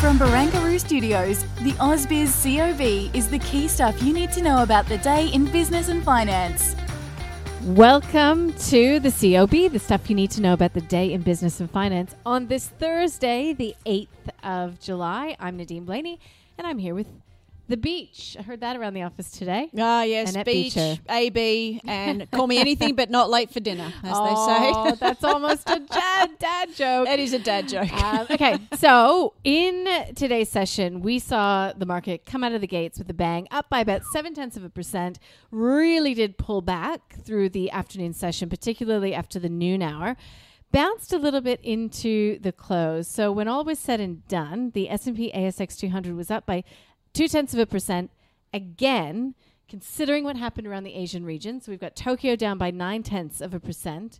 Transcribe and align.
From 0.00 0.16
Barangaroo 0.16 0.78
Studios, 0.78 1.42
the 1.64 1.72
AusBiz 1.72 2.30
COB 2.44 3.12
is 3.16 3.28
the 3.28 3.40
key 3.40 3.66
stuff 3.66 4.00
you 4.00 4.12
need 4.12 4.30
to 4.30 4.40
know 4.40 4.62
about 4.62 4.86
the 4.86 4.98
day 4.98 5.26
in 5.26 5.46
business 5.46 5.88
and 5.88 6.04
finance. 6.04 6.76
Welcome 7.64 8.52
to 8.68 9.00
the 9.00 9.10
COB, 9.10 9.72
the 9.72 9.78
stuff 9.80 10.08
you 10.08 10.14
need 10.14 10.30
to 10.30 10.40
know 10.40 10.52
about 10.52 10.72
the 10.72 10.82
day 10.82 11.12
in 11.12 11.22
business 11.22 11.58
and 11.58 11.68
finance. 11.68 12.14
On 12.24 12.46
this 12.46 12.68
Thursday, 12.68 13.52
the 13.52 13.74
8th 13.86 14.06
of 14.44 14.78
July, 14.78 15.34
I'm 15.40 15.56
Nadine 15.56 15.84
Blayney, 15.84 16.20
and 16.56 16.64
I'm 16.64 16.78
here 16.78 16.94
with 16.94 17.08
the 17.68 17.76
beach. 17.76 18.36
I 18.38 18.42
heard 18.42 18.60
that 18.60 18.76
around 18.76 18.94
the 18.94 19.02
office 19.02 19.30
today. 19.30 19.70
Ah, 19.78 20.02
yes, 20.02 20.30
Annette 20.30 20.46
beach, 20.46 20.74
Beacher. 20.74 21.00
AB, 21.08 21.80
and 21.86 22.30
call 22.30 22.46
me 22.46 22.58
anything 22.58 22.94
but 22.94 23.10
not 23.10 23.30
late 23.30 23.50
for 23.50 23.60
dinner, 23.60 23.92
as 24.02 24.12
oh, 24.14 24.84
they 24.86 24.90
say. 24.90 24.96
that's 25.00 25.22
almost 25.22 25.68
a 25.68 25.78
dad, 25.78 26.30
dad 26.38 26.74
joke. 26.74 27.06
That 27.06 27.18
is 27.18 27.32
a 27.34 27.38
dad 27.38 27.68
joke. 27.68 27.92
Um, 27.92 28.26
okay, 28.30 28.58
so 28.76 29.34
in 29.44 29.86
today's 30.14 30.48
session, 30.48 31.02
we 31.02 31.18
saw 31.18 31.72
the 31.76 31.86
market 31.86 32.24
come 32.24 32.42
out 32.42 32.52
of 32.52 32.60
the 32.60 32.66
gates 32.66 32.98
with 32.98 33.10
a 33.10 33.14
bang, 33.14 33.46
up 33.50 33.68
by 33.68 33.80
about 33.80 34.04
seven 34.04 34.34
tenths 34.34 34.56
of 34.56 34.64
a 34.64 34.70
percent. 34.70 35.18
Really 35.50 36.14
did 36.14 36.38
pull 36.38 36.62
back 36.62 37.16
through 37.22 37.50
the 37.50 37.70
afternoon 37.70 38.14
session, 38.14 38.48
particularly 38.48 39.14
after 39.14 39.38
the 39.38 39.48
noon 39.48 39.82
hour. 39.82 40.16
Bounced 40.70 41.14
a 41.14 41.18
little 41.18 41.40
bit 41.40 41.60
into 41.62 42.38
the 42.40 42.52
close. 42.52 43.08
So 43.08 43.32
when 43.32 43.48
all 43.48 43.64
was 43.64 43.78
said 43.78 44.00
and 44.00 44.26
done, 44.28 44.72
the 44.74 44.90
S 44.90 45.06
and 45.06 45.16
P 45.16 45.32
ASX 45.34 45.78
200 45.78 46.14
was 46.14 46.30
up 46.30 46.44
by 46.44 46.62
two 47.18 47.26
tenths 47.26 47.52
of 47.52 47.58
a 47.58 47.66
percent 47.66 48.10
again. 48.54 49.34
Considering 49.68 50.24
what 50.24 50.36
happened 50.36 50.66
around 50.66 50.84
the 50.84 50.94
Asian 50.94 51.26
region, 51.26 51.60
so 51.60 51.70
we've 51.70 51.78
got 51.78 51.94
Tokyo 51.94 52.36
down 52.36 52.56
by 52.56 52.70
nine 52.70 53.02
tenths 53.02 53.42
of 53.42 53.52
a 53.52 53.60
percent. 53.60 54.18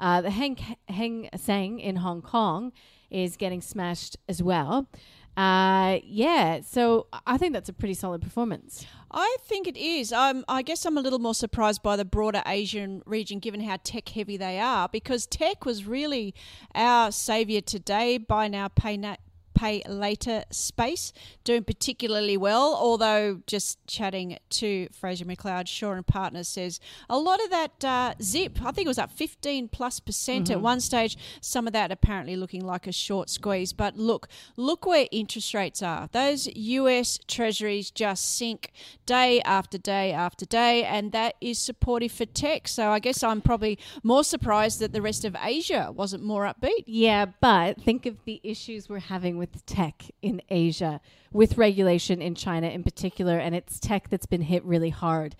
Uh, 0.00 0.20
the 0.22 0.30
Hang, 0.30 0.56
Hang 0.88 1.28
Seng 1.36 1.78
in 1.78 1.96
Hong 1.96 2.20
Kong 2.20 2.72
is 3.08 3.36
getting 3.36 3.60
smashed 3.60 4.16
as 4.28 4.42
well. 4.42 4.88
Uh, 5.36 6.00
yeah, 6.02 6.60
so 6.62 7.06
I 7.24 7.38
think 7.38 7.52
that's 7.52 7.68
a 7.68 7.72
pretty 7.72 7.94
solid 7.94 8.22
performance. 8.22 8.84
I 9.12 9.36
think 9.42 9.68
it 9.68 9.76
is. 9.76 10.12
I 10.12 10.62
guess 10.62 10.84
I'm 10.84 10.98
a 10.98 11.00
little 11.00 11.20
more 11.20 11.34
surprised 11.34 11.80
by 11.80 11.94
the 11.94 12.04
broader 12.04 12.42
Asian 12.44 13.02
region, 13.06 13.38
given 13.38 13.60
how 13.60 13.76
tech 13.84 14.08
heavy 14.08 14.36
they 14.36 14.58
are, 14.58 14.88
because 14.88 15.26
tech 15.26 15.64
was 15.64 15.84
really 15.84 16.34
our 16.74 17.12
saviour 17.12 17.60
today. 17.60 18.18
Buy 18.18 18.48
now, 18.48 18.66
pay 18.66 18.96
na- 18.96 19.16
pay 19.58 19.82
later 19.88 20.44
space 20.50 21.12
doing 21.42 21.64
particularly 21.64 22.36
well. 22.36 22.74
Although 22.74 23.40
just 23.46 23.84
chatting 23.88 24.38
to 24.50 24.88
Fraser 24.92 25.24
McLeod, 25.24 25.66
Shaw 25.66 25.92
and 25.92 26.06
Partners 26.06 26.46
says 26.46 26.78
a 27.10 27.18
lot 27.18 27.42
of 27.42 27.50
that 27.50 27.84
uh, 27.84 28.14
zip. 28.22 28.58
I 28.64 28.70
think 28.70 28.86
it 28.86 28.88
was 28.88 28.98
up 28.98 29.10
15 29.10 29.68
plus 29.68 29.98
percent 29.98 30.50
at 30.50 30.60
one 30.60 30.80
stage. 30.80 31.16
Some 31.40 31.66
of 31.66 31.72
that 31.72 31.90
apparently 31.90 32.36
looking 32.36 32.64
like 32.64 32.86
a 32.86 32.92
short 32.92 33.28
squeeze. 33.28 33.72
But 33.72 33.96
look, 33.96 34.28
look 34.56 34.86
where 34.86 35.06
interest 35.10 35.52
rates 35.54 35.82
are. 35.82 36.08
Those 36.12 36.46
US 36.54 37.18
Treasuries 37.26 37.90
just 37.90 38.36
sink 38.36 38.70
day 39.06 39.40
after 39.42 39.76
day 39.76 40.12
after 40.12 40.46
day, 40.46 40.84
and 40.84 41.10
that 41.12 41.34
is 41.40 41.58
supportive 41.58 42.12
for 42.12 42.26
tech. 42.26 42.68
So 42.68 42.90
I 42.90 43.00
guess 43.00 43.24
I'm 43.24 43.40
probably 43.40 43.78
more 44.04 44.22
surprised 44.22 44.78
that 44.80 44.92
the 44.92 45.02
rest 45.02 45.24
of 45.24 45.36
Asia 45.42 45.90
wasn't 45.92 46.22
more 46.22 46.44
upbeat. 46.44 46.84
Yeah, 46.86 47.26
but 47.40 47.80
think 47.82 48.06
of 48.06 48.16
the 48.24 48.40
issues 48.44 48.88
we're 48.88 49.00
having 49.00 49.36
with 49.36 49.47
tech 49.66 50.04
in 50.22 50.42
Asia, 50.48 51.00
with 51.32 51.58
regulation 51.58 52.22
in 52.22 52.34
China 52.34 52.68
in 52.68 52.82
particular, 52.82 53.38
and 53.38 53.54
it's 53.54 53.78
tech 53.78 54.08
that's 54.08 54.26
been 54.26 54.42
hit 54.42 54.64
really 54.64 54.90
hard 54.90 55.36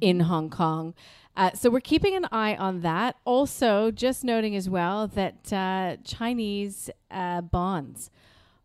in 0.00 0.20
Hong 0.20 0.50
Kong. 0.50 0.94
Uh, 1.36 1.50
so 1.52 1.70
we're 1.70 1.80
keeping 1.80 2.14
an 2.14 2.26
eye 2.30 2.54
on 2.56 2.80
that. 2.82 3.16
Also, 3.24 3.90
just 3.90 4.22
noting 4.22 4.54
as 4.54 4.68
well 4.68 5.06
that 5.08 5.52
uh, 5.52 5.96
Chinese 6.04 6.90
uh, 7.10 7.40
bonds 7.40 8.10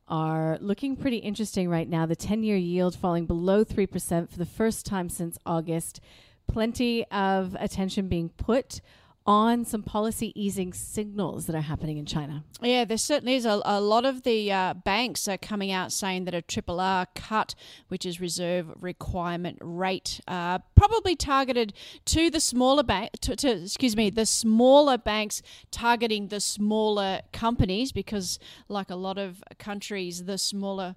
are 0.08 0.58
looking 0.62 0.96
pretty 0.96 1.18
interesting 1.18 1.70
right 1.70 1.88
now. 1.90 2.06
The 2.06 2.16
10 2.16 2.44
year 2.44 2.58
yield 2.58 2.96
falling 2.96 3.26
below 3.26 3.64
3% 3.64 4.30
for 4.30 4.38
the 4.38 4.46
first 4.46 4.86
time 4.86 5.10
since 5.10 5.38
August. 5.46 6.00
Plenty 6.48 7.06
of 7.06 7.56
attention 7.60 8.08
being 8.08 8.30
put 8.30 8.82
on 9.28 9.66
some 9.66 9.84
policy 9.84 10.32
easing 10.42 10.72
signals 10.72 11.48
that 11.48 11.56
are 11.56 11.62
happening 11.62 11.98
in 11.98 12.06
China. 12.06 12.46
Yeah, 12.62 12.86
there 12.86 12.98
certainly 12.98 13.36
is. 13.36 13.46
A, 13.46 13.62
a 13.66 13.82
lot 13.82 14.06
of 14.06 14.24
the 14.24 14.52
uh, 14.52 14.74
banks 14.74 15.28
are 15.28 15.38
coming 15.38 15.70
out 15.70 15.92
saying 15.92 16.24
that 16.26 16.34
a 16.34 16.42
triple 16.42 16.80
R 16.80 17.06
cut, 17.14 17.54
which 17.90 18.06
is 18.06 18.22
reserve 18.22 18.68
requirement 18.80 19.58
rate, 19.62 20.22
uh, 20.30 20.60
probably 20.76 21.18
targeted 21.18 21.74
to 22.06 22.30
the 22.30 22.40
smaller 22.40 22.84
bank, 22.84 23.12
to, 23.22 23.36
to, 23.36 23.64
excuse 23.64 23.98
me, 23.98 24.10
the 24.10 24.26
smaller 24.26 24.98
banks 24.98 25.42
targeting 25.72 26.30
the 26.30 26.40
smaller 26.40 27.20
companies 27.34 27.92
because, 27.92 28.40
like 28.70 28.90
a 28.90 28.96
lot 28.96 29.18
of 29.18 29.44
countries, 29.60 30.24
the 30.24 30.38
smaller. 30.38 30.96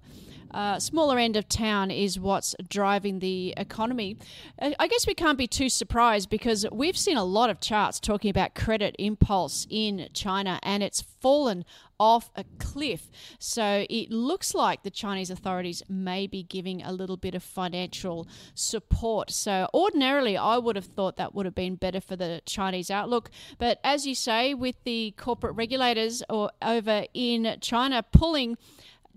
Uh, 0.53 0.77
smaller 0.77 1.17
end 1.17 1.37
of 1.37 1.47
town 1.47 1.89
is 1.89 2.19
what's 2.19 2.53
driving 2.67 3.19
the 3.19 3.53
economy. 3.55 4.17
Uh, 4.61 4.71
I 4.77 4.89
guess 4.89 5.07
we 5.07 5.13
can't 5.13 5.37
be 5.37 5.47
too 5.47 5.69
surprised 5.69 6.29
because 6.29 6.65
we've 6.73 6.97
seen 6.97 7.15
a 7.15 7.23
lot 7.23 7.49
of 7.49 7.61
charts 7.61 8.01
talking 8.01 8.20
about 8.29 8.55
credit 8.55 8.95
impulse 8.99 9.65
in 9.69 10.07
China 10.13 10.59
and 10.63 10.83
it's 10.83 11.01
fallen 11.01 11.65
off 11.99 12.31
a 12.35 12.43
cliff. 12.57 13.09
So 13.37 13.85
it 13.89 14.11
looks 14.11 14.55
like 14.55 14.83
the 14.83 14.89
Chinese 14.89 15.29
authorities 15.29 15.83
may 15.87 16.25
be 16.27 16.43
giving 16.43 16.81
a 16.81 16.91
little 16.91 17.17
bit 17.17 17.35
of 17.35 17.43
financial 17.43 18.27
support. 18.55 19.29
So 19.31 19.67
ordinarily, 19.73 20.35
I 20.35 20.57
would 20.57 20.75
have 20.75 20.85
thought 20.85 21.17
that 21.17 21.35
would 21.35 21.45
have 21.45 21.55
been 21.55 21.75
better 21.75 22.01
for 22.01 22.15
the 22.15 22.41
Chinese 22.45 22.89
outlook. 22.89 23.29
But 23.57 23.79
as 23.83 24.07
you 24.07 24.15
say, 24.15 24.53
with 24.53 24.83
the 24.83 25.13
corporate 25.17 25.55
regulators 25.55 26.23
or 26.29 26.51
over 26.61 27.05
in 27.13 27.57
China 27.61 28.03
pulling 28.11 28.57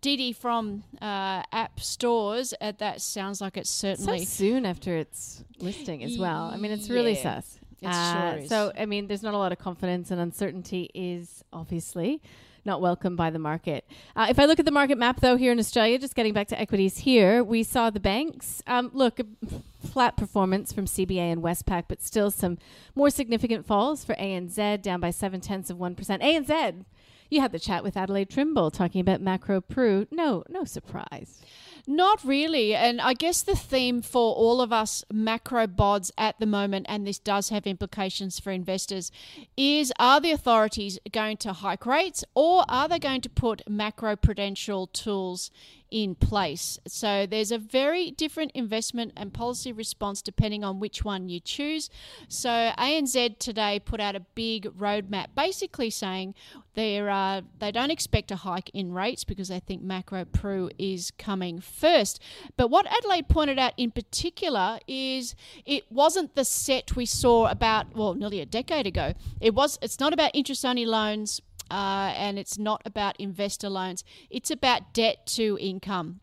Didi 0.02 0.34
from 0.34 0.84
uh, 1.00 1.42
app 1.50 1.80
stores, 1.80 2.52
uh, 2.60 2.72
that 2.76 3.00
sounds 3.00 3.40
like 3.40 3.56
it's 3.56 3.70
certainly 3.70 4.18
so 4.18 4.24
soon 4.44 4.66
after 4.66 4.94
its 4.98 5.42
listing 5.60 6.04
as 6.04 6.18
well. 6.18 6.50
I 6.52 6.58
mean, 6.58 6.72
it's 6.72 6.90
really 6.90 7.14
Yeah, 7.14 7.40
sus. 7.40 7.58
Uh, 7.86 8.38
sure. 8.38 8.46
So, 8.46 8.72
I 8.78 8.86
mean, 8.86 9.06
there's 9.06 9.22
not 9.22 9.34
a 9.34 9.38
lot 9.38 9.52
of 9.52 9.58
confidence, 9.58 10.10
and 10.10 10.20
uncertainty 10.20 10.90
is 10.94 11.44
obviously 11.52 12.20
not 12.64 12.80
welcomed 12.80 13.16
by 13.16 13.30
the 13.30 13.38
market. 13.38 13.84
Uh, 14.16 14.26
if 14.30 14.38
I 14.38 14.46
look 14.46 14.58
at 14.58 14.64
the 14.64 14.70
market 14.70 14.98
map, 14.98 15.20
though, 15.20 15.36
here 15.36 15.52
in 15.52 15.58
Australia, 15.58 15.98
just 15.98 16.14
getting 16.14 16.32
back 16.32 16.48
to 16.48 16.60
equities 16.60 16.98
here, 16.98 17.44
we 17.44 17.62
saw 17.62 17.90
the 17.90 18.00
banks. 18.00 18.62
Um, 18.66 18.90
look, 18.92 19.20
a 19.20 19.26
flat 19.86 20.16
performance 20.16 20.72
from 20.72 20.86
CBA 20.86 21.32
and 21.32 21.42
Westpac, 21.42 21.84
but 21.88 22.02
still 22.02 22.30
some 22.30 22.58
more 22.94 23.10
significant 23.10 23.66
falls 23.66 24.04
for 24.04 24.14
ANZ, 24.14 24.82
down 24.82 25.00
by 25.00 25.10
seven 25.10 25.40
tenths 25.40 25.70
of 25.70 25.76
1%. 25.76 25.96
ANZ, 25.96 26.84
you 27.30 27.40
had 27.40 27.52
the 27.52 27.58
chat 27.58 27.82
with 27.82 27.96
Adelaide 27.96 28.30
Timbrell 28.30 28.72
talking 28.72 29.00
about 29.00 29.20
macro 29.20 29.60
Pru. 29.60 30.06
No, 30.10 30.44
no 30.48 30.64
surprise. 30.64 31.42
Not 31.86 32.24
really. 32.24 32.74
And 32.74 32.98
I 32.98 33.12
guess 33.12 33.42
the 33.42 33.54
theme 33.54 34.00
for 34.00 34.34
all 34.34 34.62
of 34.62 34.72
us 34.72 35.04
macro 35.12 35.66
bods 35.66 36.10
at 36.16 36.38
the 36.40 36.46
moment, 36.46 36.86
and 36.88 37.06
this 37.06 37.18
does 37.18 37.50
have 37.50 37.66
implications 37.66 38.40
for 38.40 38.50
investors, 38.50 39.12
is 39.56 39.92
are 39.98 40.20
the 40.20 40.30
authorities 40.30 40.98
going 41.12 41.36
to 41.38 41.52
hike 41.52 41.84
rates 41.84 42.24
or 42.34 42.64
are 42.68 42.88
they 42.88 42.98
going 42.98 43.20
to 43.20 43.28
put 43.28 43.68
macro 43.68 44.16
prudential 44.16 44.86
tools 44.86 45.50
in 45.90 46.14
place? 46.14 46.78
So 46.88 47.26
there's 47.26 47.52
a 47.52 47.58
very 47.58 48.10
different 48.10 48.52
investment 48.52 49.12
and 49.16 49.32
policy 49.32 49.70
response 49.70 50.22
depending 50.22 50.64
on 50.64 50.80
which 50.80 51.04
one 51.04 51.28
you 51.28 51.38
choose. 51.38 51.90
So 52.28 52.48
ANZ 52.78 53.38
today 53.38 53.78
put 53.78 54.00
out 54.00 54.16
a 54.16 54.20
big 54.20 54.64
roadmap 54.76 55.26
basically 55.36 55.90
saying 55.90 56.34
they're, 56.74 57.10
uh, 57.10 57.42
they 57.60 57.70
don't 57.70 57.90
expect 57.92 58.32
a 58.32 58.36
hike 58.36 58.70
in 58.74 58.92
rates 58.92 59.22
because 59.22 59.48
they 59.48 59.60
think 59.60 59.82
macro 59.82 60.24
pru 60.24 60.70
is 60.78 61.12
coming 61.12 61.60
first. 61.74 62.20
But 62.56 62.68
what 62.68 62.86
Adelaide 62.86 63.28
pointed 63.28 63.58
out 63.58 63.72
in 63.76 63.90
particular 63.90 64.78
is 64.86 65.34
it 65.66 65.90
wasn't 65.90 66.34
the 66.34 66.44
set 66.44 66.96
we 66.96 67.06
saw 67.06 67.48
about 67.48 67.94
well 67.94 68.14
nearly 68.14 68.40
a 68.40 68.46
decade 68.46 68.86
ago. 68.86 69.14
It 69.40 69.54
was 69.54 69.78
it's 69.82 70.00
not 70.00 70.12
about 70.12 70.30
interest 70.34 70.64
only 70.64 70.86
loans 70.86 71.40
uh, 71.70 72.12
and 72.16 72.38
it's 72.38 72.58
not 72.58 72.82
about 72.84 73.18
investor 73.18 73.68
loans. 73.68 74.04
It's 74.30 74.50
about 74.50 74.92
debt 74.92 75.26
to 75.28 75.58
income. 75.60 76.20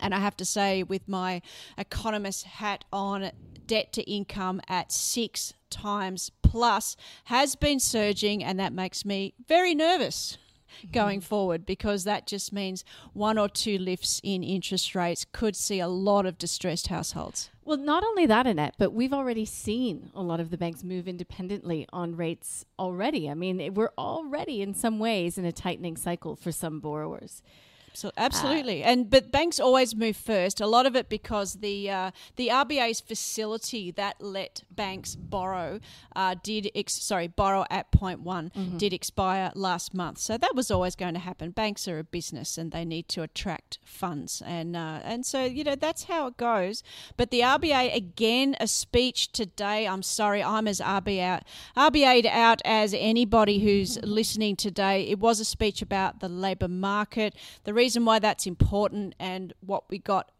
And 0.00 0.14
I 0.14 0.18
have 0.18 0.36
to 0.36 0.44
say, 0.44 0.82
with 0.82 1.08
my 1.08 1.40
economist 1.78 2.44
hat 2.44 2.84
on, 2.92 3.30
debt 3.66 3.92
to 3.94 4.02
income 4.10 4.60
at 4.68 4.90
six 4.92 5.54
times 5.70 6.30
plus 6.42 6.96
has 7.24 7.54
been 7.54 7.78
surging, 7.80 8.42
and 8.42 8.58
that 8.58 8.72
makes 8.72 9.04
me 9.04 9.34
very 9.46 9.74
nervous 9.74 10.38
going 10.92 11.20
mm-hmm. 11.20 11.26
forward 11.26 11.66
because 11.66 12.04
that 12.04 12.26
just 12.26 12.52
means 12.52 12.84
one 13.12 13.38
or 13.38 13.48
two 13.48 13.78
lifts 13.78 14.20
in 14.22 14.42
interest 14.42 14.94
rates 14.94 15.26
could 15.32 15.56
see 15.56 15.80
a 15.80 15.88
lot 15.88 16.26
of 16.26 16.38
distressed 16.38 16.88
households. 16.88 17.50
Well, 17.64 17.76
not 17.76 18.02
only 18.02 18.24
that, 18.26 18.46
Annette, 18.46 18.76
but 18.78 18.94
we've 18.94 19.12
already 19.12 19.44
seen 19.44 20.10
a 20.14 20.22
lot 20.22 20.40
of 20.40 20.50
the 20.50 20.56
banks 20.56 20.82
move 20.82 21.06
independently 21.06 21.86
on 21.92 22.16
rates 22.16 22.64
already. 22.78 23.28
I 23.28 23.34
mean, 23.34 23.74
we're 23.74 23.92
already 23.98 24.62
in 24.62 24.72
some 24.72 24.98
ways 24.98 25.36
in 25.36 25.44
a 25.44 25.52
tightening 25.52 25.96
cycle 25.96 26.34
for 26.34 26.50
some 26.50 26.80
borrowers. 26.80 27.42
So 27.98 28.12
absolutely, 28.16 28.84
uh, 28.84 28.90
and 28.90 29.10
but 29.10 29.32
banks 29.32 29.58
always 29.58 29.96
move 29.96 30.16
first. 30.16 30.60
A 30.60 30.68
lot 30.68 30.86
of 30.86 30.94
it 30.94 31.08
because 31.08 31.54
the 31.54 31.90
uh, 31.90 32.10
the 32.36 32.46
RBA's 32.46 33.00
facility 33.00 33.90
that 33.90 34.22
let 34.22 34.62
banks 34.70 35.16
borrow 35.16 35.80
uh, 36.14 36.36
did 36.40 36.70
ex- 36.76 37.02
sorry 37.02 37.26
borrow 37.26 37.64
at 37.70 37.90
point 37.90 38.20
one 38.20 38.52
mm-hmm. 38.56 38.76
did 38.76 38.92
expire 38.92 39.50
last 39.56 39.94
month. 39.94 40.18
So 40.18 40.38
that 40.38 40.54
was 40.54 40.70
always 40.70 40.94
going 40.94 41.14
to 41.14 41.20
happen. 41.20 41.50
Banks 41.50 41.88
are 41.88 41.98
a 41.98 42.04
business 42.04 42.56
and 42.56 42.70
they 42.70 42.84
need 42.84 43.08
to 43.08 43.22
attract 43.22 43.80
funds, 43.84 44.44
and 44.46 44.76
uh, 44.76 45.00
and 45.02 45.26
so 45.26 45.44
you 45.44 45.64
know 45.64 45.74
that's 45.74 46.04
how 46.04 46.28
it 46.28 46.36
goes. 46.36 46.84
But 47.16 47.32
the 47.32 47.40
RBA 47.40 47.96
again 47.96 48.54
a 48.60 48.68
speech 48.68 49.32
today. 49.32 49.88
I'm 49.88 50.04
sorry, 50.04 50.40
I'm 50.40 50.68
as 50.68 50.78
RBA 50.78 51.20
out 51.20 51.42
RBA'd 51.76 52.26
out 52.26 52.62
as 52.64 52.94
anybody 52.96 53.58
who's 53.58 54.00
listening 54.04 54.54
today. 54.54 55.02
It 55.08 55.18
was 55.18 55.40
a 55.40 55.44
speech 55.44 55.82
about 55.82 56.20
the 56.20 56.28
labour 56.28 56.68
market. 56.68 57.34
The 57.64 57.74
reason 57.74 57.87
reason 57.88 58.04
why 58.04 58.18
that's 58.18 58.46
important 58.46 59.14
and 59.18 59.54
what 59.60 59.88
we 59.88 59.96
got 59.98 60.30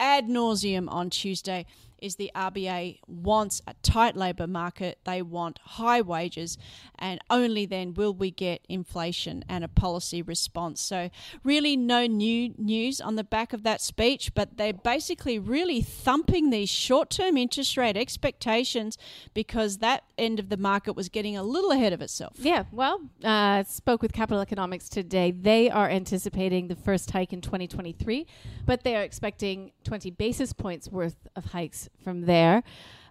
ad 0.00 0.26
nauseum 0.26 0.90
on 0.90 1.08
Tuesday 1.08 1.64
is 2.00 2.16
the 2.16 2.30
RBA 2.34 3.00
wants 3.06 3.62
a 3.66 3.74
tight 3.82 4.16
labour 4.16 4.46
market, 4.46 4.98
they 5.04 5.22
want 5.22 5.58
high 5.62 6.00
wages, 6.00 6.58
and 6.98 7.20
only 7.30 7.66
then 7.66 7.94
will 7.94 8.14
we 8.14 8.30
get 8.30 8.64
inflation 8.68 9.44
and 9.48 9.64
a 9.64 9.68
policy 9.68 10.22
response. 10.22 10.80
So, 10.80 11.10
really, 11.42 11.76
no 11.76 12.06
new 12.06 12.54
news 12.58 13.00
on 13.00 13.16
the 13.16 13.24
back 13.24 13.52
of 13.52 13.62
that 13.62 13.80
speech, 13.80 14.34
but 14.34 14.56
they're 14.56 14.72
basically 14.72 15.38
really 15.38 15.80
thumping 15.80 16.50
these 16.50 16.68
short 16.68 17.10
term 17.10 17.36
interest 17.36 17.76
rate 17.76 17.96
expectations 17.96 18.98
because 19.34 19.78
that 19.78 20.04
end 20.18 20.38
of 20.38 20.48
the 20.48 20.56
market 20.56 20.94
was 20.94 21.08
getting 21.08 21.36
a 21.36 21.42
little 21.42 21.72
ahead 21.72 21.92
of 21.92 22.00
itself. 22.00 22.34
Yeah, 22.38 22.64
well, 22.72 23.00
uh, 23.24 23.64
spoke 23.64 24.02
with 24.02 24.12
Capital 24.12 24.40
Economics 24.40 24.88
today. 24.88 25.30
They 25.30 25.70
are 25.70 25.88
anticipating 25.88 26.68
the 26.68 26.76
first 26.76 27.10
hike 27.10 27.32
in 27.32 27.40
2023, 27.40 28.26
but 28.64 28.82
they 28.84 28.96
are 28.96 29.02
expecting 29.02 29.72
20 29.84 30.10
basis 30.10 30.52
points 30.52 30.88
worth 30.88 31.16
of 31.36 31.46
hikes 31.46 31.85
from 32.02 32.22
there. 32.22 32.62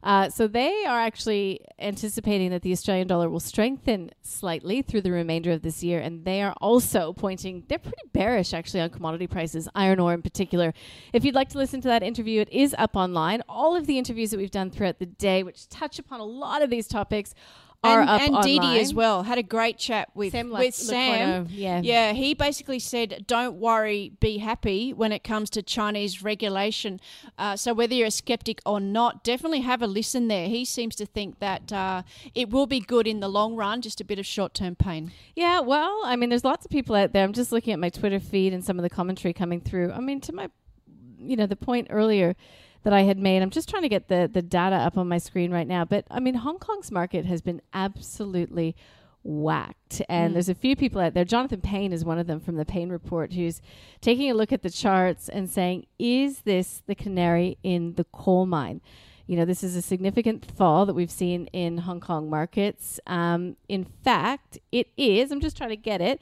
Uh, 0.06 0.30
so 0.30 0.48
they 0.48 0.86
are 0.86 1.00
actually 1.00 1.60
anticipating 1.80 2.52
that 2.52 2.62
the 2.62 2.72
Australian 2.72 3.08
dollar 3.08 3.28
will 3.28 3.40
strengthen 3.40 4.12
slightly 4.22 4.84
through 4.84 5.02
the 5.02 5.12
remainder 5.12 5.52
of 5.52 5.64
this 5.64 5.82
year, 5.84 6.00
and 6.00 6.24
they 6.26 6.44
are 6.44 6.54
also 6.62 7.12
pointing. 7.12 7.64
They're 7.68 7.80
pretty 7.80 8.04
bearish 8.14 8.54
actually 8.54 8.82
on 8.82 8.92
commodity 8.92 9.26
prices, 9.26 9.68
iron 9.74 10.00
ore 10.00 10.14
in 10.14 10.22
particular. 10.22 10.76
If 11.12 11.26
you'd 11.26 11.34
like 11.34 11.50
to 11.50 11.58
listen 11.58 11.82
to 11.82 11.88
that 11.88 12.04
interview, 12.04 12.40
it 12.42 12.50
is 12.52 12.76
up 12.78 12.96
online. 12.96 13.42
All 13.50 13.76
of 13.76 13.88
the 13.88 13.98
interviews 13.98 14.30
that 14.30 14.38
we've 14.38 14.52
done 14.52 14.70
throughout 14.70 15.00
the 15.00 15.08
day, 15.08 15.42
which 15.42 15.68
touch 15.70 15.98
upon 15.98 16.20
a 16.20 16.26
lot 16.26 16.62
of 16.62 16.70
these 16.70 16.88
topics, 16.88 17.34
are 17.86 18.02
and, 18.02 18.10
up 18.10 18.22
and 18.22 18.44
Dee 18.44 18.60
Dee 18.60 18.80
as 18.80 18.94
well 18.94 19.24
had 19.24 19.38
a 19.38 19.44
great 19.44 19.78
chat 19.78 20.10
with 20.14 20.32
Sam 20.32 20.50
with 20.50 20.76
Sam. 20.76 21.48
Yeah, 21.50 21.82
yeah. 21.84 22.14
He 22.14 22.34
basically 22.34 22.80
said, 22.80 23.26
"Don't 23.28 23.56
worry, 23.56 24.14
be 24.20 24.38
happy 24.38 24.94
when 24.94 25.12
it 25.12 25.24
comes 25.24 25.50
to 25.52 25.62
Chinese 25.62 26.24
regulation." 26.24 27.00
Uh, 27.38 27.56
so 27.56 27.74
whether 27.74 27.94
you're 27.94 28.08
a 28.08 28.12
skeptic 28.12 28.62
or 28.66 28.80
not, 28.80 29.24
definitely 29.24 29.62
have 29.62 29.82
a 29.82 29.88
listen 29.88 30.28
there. 30.28 30.48
He 30.48 30.66
seems 30.66 30.96
to 30.98 31.06
think 31.06 31.40
that 31.40 31.72
uh, 31.72 32.04
it 32.34 32.50
will 32.50 32.68
be 32.68 32.80
good 32.80 33.08
in 33.08 33.20
the 33.20 33.28
long 33.28 33.56
run, 33.56 33.82
just 33.82 34.02
a 34.02 34.06
bit 34.06 34.20
of 34.20 34.26
short 34.26 34.54
term 34.54 34.76
pain. 34.76 35.12
Yeah, 35.36 35.60
well, 35.60 36.02
I 36.06 36.16
mean, 36.16 36.30
there's 36.30 36.44
lots 36.46 36.66
of 36.66 36.72
people 36.72 36.96
out 36.96 37.14
there. 37.14 37.24
I'm 37.24 37.34
just 37.34 37.52
looking 37.52 37.74
at 37.74 37.80
my 37.80 37.90
Twitter 37.90 38.20
feed 38.20 38.54
and 38.54 38.64
some 38.64 38.78
of 38.80 38.84
the 38.84 38.90
commentary 38.90 39.34
coming 39.34 39.62
through. 39.62 39.92
I 39.92 40.00
mean, 40.00 40.22
to 40.22 40.34
my, 40.34 40.50
you 41.18 41.36
know, 41.36 41.46
the 41.46 41.56
point 41.56 41.88
earlier 41.90 42.36
that 42.86 42.94
I 42.94 43.02
had 43.02 43.18
made. 43.18 43.42
I'm 43.42 43.50
just 43.50 43.68
trying 43.68 43.82
to 43.82 43.90
get 43.90 44.08
the 44.08 44.30
the 44.32 44.44
data 44.44 44.76
up 44.76 44.96
on 44.98 45.10
my 45.10 45.18
screen 45.18 45.52
right 45.52 45.68
now. 45.68 45.84
But 45.84 46.06
I 46.10 46.20
mean, 46.20 46.36
Hong 46.36 46.60
Kong's 46.60 46.92
market 46.92 47.26
has 47.26 47.42
been 47.42 47.62
absolutely 47.74 48.76
whacked. 49.24 50.04
And 50.08 50.30
mm. 50.30 50.34
there's 50.34 50.50
a 50.50 50.56
few 50.56 50.76
people 50.76 51.02
out 51.02 51.16
there. 51.16 51.26
Jonathan 51.26 51.62
Pain 51.62 51.92
is 51.92 52.06
one 52.06 52.20
of 52.20 52.28
them 52.28 52.40
from 52.40 52.58
the 52.58 52.64
Pain 52.64 52.90
Report, 52.90 53.34
who's 53.34 53.60
taking 54.02 54.30
a 54.30 54.36
look 54.36 54.54
at 54.54 54.62
the 54.62 54.70
charts 54.70 55.28
and 55.28 55.50
saying, 55.50 55.88
is 55.98 56.42
this 56.42 56.84
the 56.86 56.94
canary 56.94 57.58
in 57.64 57.96
the 57.96 58.04
coal 58.04 58.46
mine? 58.46 58.82
You 59.26 59.36
know, 59.36 59.46
this 59.46 59.64
is 59.64 59.76
a 59.76 59.82
significant 59.82 60.46
fall 60.52 60.86
that 60.86 60.94
we've 60.94 61.10
seen 61.10 61.48
in 61.48 61.80
Hong 61.80 62.00
Kong 62.00 62.30
markets. 62.30 63.00
Um, 63.08 63.56
in 63.68 63.84
fact, 63.84 64.60
it 64.72 64.90
is. 64.96 65.32
I'm 65.32 65.42
just 65.42 65.58
trying 65.58 65.72
to 65.72 65.76
get 65.76 66.02
it. 66.02 66.22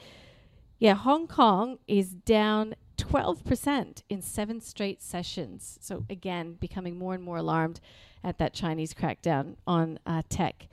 Yeah, 0.80 0.94
Hong 0.94 1.28
Kong 1.28 1.80
is 1.90 2.12
down 2.12 2.76
12% 3.10 4.04
in 4.10 4.22
seven 4.22 4.62
straight 4.62 5.02
sessions. 5.02 5.78
So, 5.82 6.06
again, 6.10 6.58
becoming 6.60 6.98
more 6.98 7.14
and 7.14 7.24
more 7.24 7.38
alarmed 7.38 7.80
at 8.24 8.38
that 8.38 8.54
Chinese 8.54 8.94
crackdown 8.94 9.56
on 9.68 10.00
uh, 10.06 10.22
tech. 10.30 10.68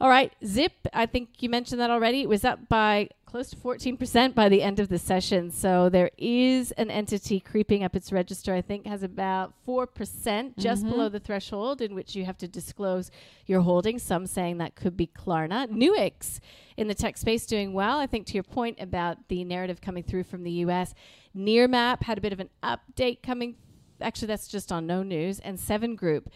All 0.00 0.08
right, 0.08 0.32
Zip, 0.44 0.72
I 0.92 1.06
think 1.06 1.42
you 1.42 1.48
mentioned 1.48 1.80
that 1.80 1.90
already. 1.90 2.20
It 2.20 2.28
was 2.28 2.44
up 2.44 2.68
by 2.68 3.08
close 3.26 3.50
to 3.50 3.56
14% 3.56 4.34
by 4.34 4.48
the 4.48 4.62
end 4.62 4.78
of 4.78 4.88
the 4.88 4.98
session. 4.98 5.50
So 5.50 5.88
there 5.88 6.10
is 6.16 6.70
an 6.72 6.90
entity 6.90 7.40
creeping 7.40 7.82
up 7.82 7.96
its 7.96 8.12
register, 8.12 8.54
I 8.54 8.62
think 8.62 8.86
has 8.86 9.02
about 9.02 9.52
4% 9.66 10.56
just 10.56 10.82
mm-hmm. 10.82 10.90
below 10.90 11.08
the 11.08 11.18
threshold 11.18 11.82
in 11.82 11.94
which 11.94 12.14
you 12.14 12.24
have 12.24 12.38
to 12.38 12.48
disclose 12.48 13.10
your 13.44 13.62
holdings. 13.62 14.02
Some 14.02 14.26
saying 14.26 14.58
that 14.58 14.76
could 14.76 14.96
be 14.96 15.08
Klarna. 15.08 15.68
Nuix 15.68 16.38
in 16.76 16.86
the 16.86 16.94
tech 16.94 17.18
space 17.18 17.44
doing 17.46 17.72
well. 17.72 17.98
I 17.98 18.06
think 18.06 18.26
to 18.28 18.34
your 18.34 18.44
point 18.44 18.80
about 18.80 19.28
the 19.28 19.42
narrative 19.44 19.80
coming 19.80 20.04
through 20.04 20.24
from 20.24 20.44
the 20.44 20.52
US, 20.52 20.94
Nearmap 21.36 22.04
had 22.04 22.18
a 22.18 22.20
bit 22.20 22.32
of 22.32 22.40
an 22.40 22.50
update 22.62 23.22
coming. 23.22 23.56
Actually, 24.00 24.28
that's 24.28 24.48
just 24.48 24.70
on 24.70 24.86
no 24.86 25.02
news. 25.02 25.40
And 25.40 25.58
Seven 25.58 25.96
Group. 25.96 26.30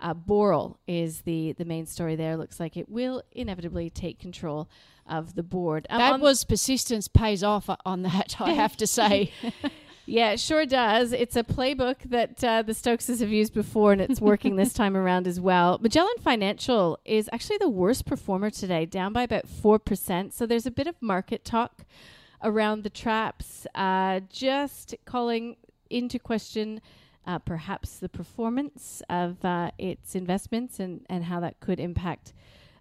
Uh, 0.00 0.14
Boral 0.14 0.76
is 0.86 1.22
the 1.22 1.52
the 1.52 1.64
main 1.64 1.86
story 1.86 2.16
there. 2.16 2.36
Looks 2.36 2.60
like 2.60 2.76
it 2.76 2.88
will 2.88 3.22
inevitably 3.32 3.90
take 3.90 4.18
control 4.18 4.68
of 5.08 5.34
the 5.34 5.42
board. 5.42 5.86
Um, 5.88 5.98
that 5.98 6.20
was 6.20 6.44
persistence 6.44 7.08
pays 7.08 7.42
off 7.42 7.70
on 7.84 8.02
that. 8.02 8.36
I 8.40 8.52
have 8.52 8.76
to 8.78 8.86
say. 8.86 9.32
Yeah, 10.08 10.30
it 10.30 10.40
sure 10.40 10.64
does. 10.64 11.12
It's 11.12 11.34
a 11.34 11.42
playbook 11.42 11.96
that 12.04 12.42
uh, 12.42 12.62
the 12.62 12.72
Stokeses 12.72 13.18
have 13.18 13.28
used 13.28 13.52
before, 13.52 13.90
and 13.90 14.00
it's 14.00 14.20
working 14.20 14.54
this 14.54 14.72
time 14.72 14.96
around 14.96 15.26
as 15.26 15.40
well. 15.40 15.78
Magellan 15.82 16.14
Financial 16.20 16.96
is 17.04 17.28
actually 17.32 17.58
the 17.58 17.68
worst 17.68 18.06
performer 18.06 18.48
today, 18.48 18.86
down 18.86 19.12
by 19.12 19.24
about 19.24 19.48
4%. 19.48 20.32
So 20.32 20.46
there's 20.46 20.64
a 20.64 20.70
bit 20.70 20.86
of 20.86 20.94
market 21.02 21.44
talk 21.44 21.84
around 22.40 22.84
the 22.84 22.90
traps, 22.90 23.66
uh, 23.74 24.20
just 24.30 24.94
calling 25.06 25.56
into 25.90 26.20
question 26.20 26.80
uh, 27.26 27.38
perhaps 27.38 27.98
the 27.98 28.08
performance 28.08 29.02
of 29.10 29.44
uh, 29.44 29.70
its 29.78 30.14
investments 30.14 30.78
and, 30.78 31.04
and 31.08 31.24
how 31.24 31.40
that 31.40 31.58
could 31.60 31.80
impact 31.80 32.32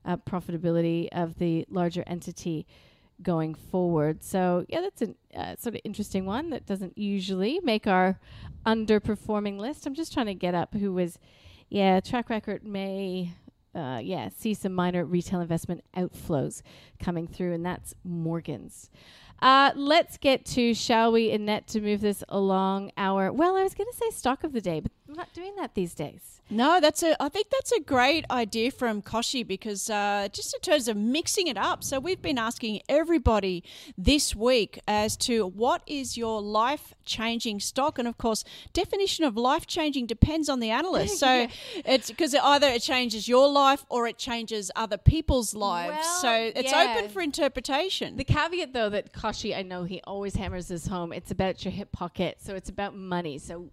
uh, 0.06 0.18
profitability 0.18 1.08
of 1.12 1.40
the 1.40 1.66
larger 1.70 2.04
entity 2.06 2.68
going 3.22 3.56
forward. 3.56 4.24
So, 4.24 4.66
yeah, 4.70 4.82
that's 4.82 5.02
a 5.02 5.40
uh, 5.40 5.56
sort 5.58 5.76
of 5.76 5.82
interesting 5.84 6.26
one 6.26 6.50
that 6.52 6.66
doesn't 6.66 6.98
usually 6.98 7.60
make 7.64 7.88
our 7.88 8.20
underperforming 8.66 9.58
list. 9.58 9.86
I'm 9.86 9.96
just 9.96 10.14
trying 10.14 10.28
to 10.28 10.34
get 10.36 10.54
up 10.54 10.74
who 10.74 10.94
was, 10.94 11.18
yeah, 11.70 12.00
track 12.00 12.30
record 12.30 12.64
may. 12.64 13.34
Uh, 13.74 14.00
yeah, 14.02 14.30
see 14.30 14.54
some 14.54 14.72
minor 14.74 15.04
retail 15.04 15.42
investment 15.42 15.84
outflows 15.98 16.62
coming 16.98 17.28
through, 17.28 17.52
and 17.52 17.66
that's 17.66 17.94
Morgan's. 18.06 18.90
Uh, 19.42 19.72
let's 19.76 20.18
get 20.18 20.46
to, 20.46 20.74
shall 20.74 21.12
we, 21.12 21.32
Annette, 21.32 21.68
to 21.68 21.82
move 21.82 22.02
this 22.02 22.24
along 22.30 22.92
our. 22.98 23.32
Well, 23.32 23.56
I 23.56 23.64
was 23.64 23.74
going 23.74 23.90
to 23.92 23.98
say 23.98 24.10
stock 24.12 24.44
of 24.44 24.54
the 24.54 24.62
day, 24.62 24.80
but 24.80 24.92
I'm 25.08 25.16
not 25.16 25.34
doing 25.34 25.56
that 25.58 25.76
these 25.76 25.94
days. 25.94 26.36
No, 26.50 26.80
that's 26.80 27.02
a. 27.02 27.22
I 27.22 27.30
think 27.30 27.48
that's 27.50 27.72
a 27.72 27.80
great 27.80 28.24
idea 28.30 28.70
from 28.70 29.02
Koshi 29.02 29.46
because 29.46 29.90
uh, 29.90 30.28
just 30.32 30.54
in 30.54 30.60
terms 30.62 30.88
of 30.88 30.96
mixing 30.96 31.48
it 31.48 31.58
up. 31.58 31.84
So 31.84 32.00
we've 32.00 32.22
been 32.22 32.38
asking 32.38 32.82
everybody 32.88 33.64
this 33.98 34.36
week 34.36 34.80
as 34.88 35.18
to 35.18 35.48
what 35.48 35.82
is 35.88 36.18
your 36.18 36.44
life 36.44 36.94
changing 37.04 37.62
stock, 37.62 37.98
and 37.98 38.08
of 38.08 38.20
course, 38.20 38.44
definition 38.74 39.26
of 39.26 39.36
life 39.36 39.66
changing 39.66 40.06
depends 40.06 40.48
on 40.48 40.60
the 40.60 40.70
analyst. 40.70 41.16
So 41.26 41.34
yeah. 41.34 41.48
it's 41.86 42.10
because 42.12 42.36
either 42.36 42.68
it 42.68 42.82
changes 42.82 43.28
your 43.28 43.50
life 43.50 43.86
or 43.90 44.06
it 44.06 44.18
changes 44.18 44.70
other 44.76 44.98
people's 44.98 45.56
lives. 45.56 45.96
Well, 45.96 46.22
so 46.22 46.52
it's 46.56 46.72
yeah. 46.72 46.98
open 46.98 47.10
for 47.10 47.22
interpretation. 47.22 48.18
The 48.18 48.26
caveat, 48.26 48.74
though, 48.74 48.90
that 48.90 49.14
Koshi, 49.26 49.58
I 49.58 49.64
know 49.64 49.86
he 49.86 50.02
always 50.04 50.36
hammers 50.36 50.68
this 50.68 50.86
home. 50.86 51.12
It's 51.12 51.32
about 51.32 51.66
your 51.66 51.72
hip 51.72 51.92
pocket, 51.92 52.38
so 52.40 52.54
it's 52.54 52.70
about 52.70 52.96
money. 52.96 53.40
So 53.40 53.72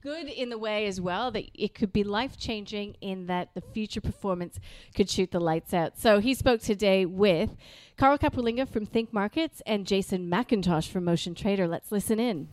good 0.00 0.26
in 0.26 0.48
the 0.48 0.56
way 0.56 0.86
as 0.86 1.02
well 1.02 1.30
that 1.32 1.44
it 1.52 1.74
could 1.74 1.92
be 1.92 2.02
life 2.02 2.38
changing 2.38 2.96
in 3.02 3.26
that 3.26 3.52
the 3.52 3.60
future 3.60 4.00
performance 4.00 4.58
could 4.94 5.10
shoot 5.10 5.32
the 5.32 5.40
lights 5.40 5.74
out. 5.74 5.98
So 5.98 6.18
he 6.18 6.32
spoke 6.32 6.62
today 6.62 7.04
with 7.04 7.50
Carl 7.98 8.16
Capolingua 8.16 8.70
from 8.70 8.86
Think 8.86 9.12
Markets 9.12 9.60
and 9.66 9.86
Jason 9.86 10.30
McIntosh 10.30 10.88
from 10.88 11.04
Motion 11.04 11.34
Trader. 11.34 11.68
Let's 11.68 11.92
listen 11.92 12.18
in. 12.18 12.48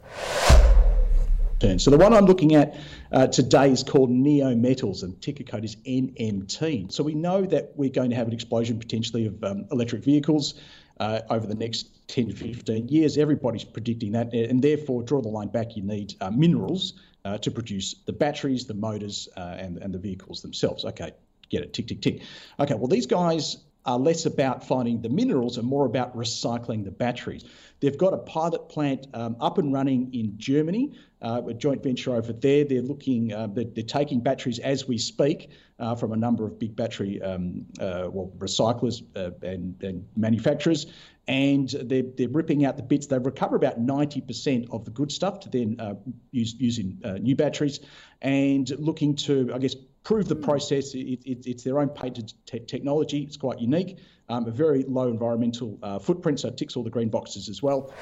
So 1.78 1.90
the 1.90 1.98
one 1.98 2.14
I'm 2.14 2.26
looking 2.26 2.56
at 2.56 2.78
uh, 3.12 3.28
today 3.28 3.72
is 3.72 3.84
called 3.84 4.12
Neometals, 4.12 5.02
and 5.02 5.20
ticker 5.22 5.44
code 5.44 5.64
is 5.66 5.78
NMT. 5.78 6.92
So 6.92 7.04
we 7.04 7.16
know 7.16 7.46
that 7.46 7.72
we're 7.76 7.90
going 7.90 8.12
to 8.12 8.16
have 8.16 8.28
an 8.28 8.34
explosion 8.34 8.78
potentially 8.78 9.26
of 9.26 9.44
um, 9.44 9.66
electric 9.72 10.04
vehicles 10.04 10.56
uh, 11.00 11.22
over 11.30 11.48
the 11.48 11.56
next 11.56 12.08
10 12.08 12.30
to 12.30 12.36
15 12.36 12.88
years. 12.88 13.18
Everybody's 13.18 13.64
predicting 13.64 14.12
that, 14.14 14.34
and 14.34 14.62
therefore, 14.62 15.04
draw 15.04 15.22
the 15.22 15.30
line 15.30 15.50
back, 15.50 15.76
you 15.76 15.84
need 15.84 16.16
uh, 16.22 16.30
minerals 16.30 16.94
uh, 17.26 17.38
to 17.40 17.52
produce 17.52 17.96
the 18.06 18.14
batteries, 18.14 18.66
the 18.66 18.74
motors, 18.74 19.28
uh, 19.38 19.56
and, 19.58 19.78
and 19.78 19.94
the 19.94 20.00
vehicles 20.00 20.42
themselves. 20.42 20.86
Okay, 20.86 21.12
get 21.50 21.64
it, 21.64 21.74
tick, 21.74 21.88
tick, 21.88 22.02
tick. 22.02 22.22
Okay, 22.60 22.74
well, 22.74 22.88
these 22.88 23.06
guys 23.06 23.58
are 23.88 23.98
less 23.98 24.26
about 24.26 24.68
finding 24.68 25.02
the 25.02 25.08
minerals 25.10 25.58
and 25.58 25.66
more 25.66 25.86
about 25.86 26.16
recycling 26.16 26.84
the 26.84 26.92
batteries. 26.92 27.46
They've 27.80 27.98
got 27.98 28.14
a 28.14 28.18
pilot 28.18 28.68
plant 28.68 29.08
um, 29.14 29.38
up 29.40 29.58
and 29.58 29.72
running 29.72 30.14
in 30.14 30.38
Germany, 30.38 30.94
uh, 31.22 31.42
a 31.48 31.54
joint 31.54 31.84
venture 31.84 32.14
over 32.14 32.34
there. 32.34 32.66
They're 32.66 32.82
looking, 32.82 33.34
uh, 33.34 33.48
they're, 33.48 33.64
they're, 33.64 33.84
taking 33.84 34.20
batteries 34.20 34.60
as 34.60 34.88
we 34.88 34.98
speak 34.98 35.52
uh, 35.80 35.96
from 35.96 36.12
a 36.12 36.18
number 36.18 36.46
of 36.46 36.60
big 36.60 36.76
battery 36.76 37.22
um, 37.22 37.66
uh, 37.80 38.10
well 38.12 38.32
recyclers 38.38 39.04
uh, 39.16 39.32
and, 39.42 39.82
and, 39.82 40.06
manufacturers, 40.18 40.88
and 41.30 41.70
they're, 41.70 42.04
they're 42.18 42.28
ripping 42.30 42.66
out 42.66 42.76
the 42.76 42.84
bits. 42.84 43.08
They 43.08 43.20
recover 43.20 43.56
about 43.56 43.80
90% 43.80 44.70
of 44.72 44.84
the 44.84 44.92
good 44.92 45.12
stuff 45.12 45.40
to 45.42 45.50
then 45.50 45.78
uh, 45.80 45.94
use 46.32 46.56
using 46.60 47.00
new 47.22 47.36
batteries, 47.36 47.80
and 48.22 48.70
looking 48.80 49.16
to, 49.16 49.52
I 49.54 49.60
guess, 49.60 49.76
prove 50.08 50.30
the 50.30 50.36
hmm. 50.36 50.44
process. 50.44 50.96
It, 50.96 51.20
it, 51.26 51.46
it's 51.46 51.64
their 51.64 51.80
own 51.80 51.90
patented 51.90 52.34
te- 52.46 52.60
technology. 52.60 53.24
It's 53.24 53.36
quite 53.36 53.60
unique. 53.60 53.98
Um, 54.30 54.48
a 54.48 54.52
very 54.52 54.84
low 54.84 55.10
environmental 55.10 55.78
uh, 55.84 56.00
footprint, 56.00 56.40
so 56.40 56.48
it 56.48 56.58
ticks 56.58 56.76
all 56.76 56.84
the 56.84 56.90
green 56.90 57.10
boxes 57.10 57.50
as 57.50 57.62
well. 57.62 57.94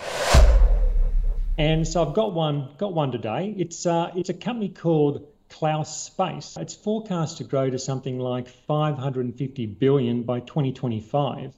And 1.58 1.88
so 1.88 2.08
I've 2.08 2.14
got 2.14 2.34
one, 2.34 2.70
got 2.78 2.94
one 2.94 3.12
today. 3.12 3.56
It's 3.58 3.86
uh, 3.86 4.12
it's 4.16 4.30
a 4.30 4.34
company 4.34 4.70
called 4.70 5.28
Kleos 5.50 5.88
Space. 5.88 6.58
It's 6.60 6.76
forecast 6.76 7.38
to 7.38 7.44
grow 7.44 7.70
to 7.70 7.80
something 7.80 8.20
like 8.20 8.50
550 8.50 9.66
billion 9.66 10.24
by 10.24 10.42
2025. 10.42 11.54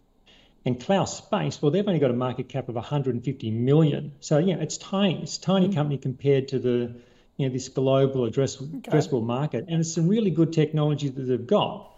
And 0.66 0.80
Kleos 0.80 1.10
Space, 1.10 1.62
well, 1.62 1.72
they've 1.72 1.88
only 1.88 2.00
got 2.00 2.12
a 2.12 2.20
market 2.28 2.48
cap 2.50 2.70
of 2.70 2.76
150 2.76 3.52
million. 3.52 4.14
So 4.20 4.38
yeah, 4.38 4.56
it's 4.56 4.78
tiny. 4.78 5.24
It's 5.24 5.38
a 5.38 5.42
tiny 5.42 5.70
mm. 5.70 5.76
company 5.76 5.98
compared 5.98 6.50
to 6.50 6.60
the 6.60 6.96
you 7.38 7.48
know, 7.48 7.54
this 7.54 7.70
global 7.70 8.26
address, 8.26 8.62
okay. 8.62 8.92
addressable 8.92 9.24
market. 9.24 9.66
And 9.68 9.80
it's 9.80 9.94
some 9.94 10.08
really 10.08 10.32
good 10.32 10.52
technology 10.52 11.08
that 11.10 11.22
they've 11.22 11.48
got. 11.48 11.94